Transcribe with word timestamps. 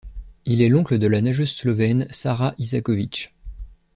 Il 0.45 0.63
est 0.63 0.69
l'oncle 0.69 0.97
de 0.97 1.05
la 1.05 1.21
nageuse 1.21 1.51
slovène 1.53 2.07
Sara 2.09 2.55
Isaković. 2.57 3.31